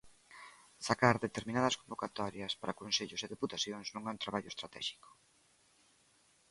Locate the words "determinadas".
1.25-1.77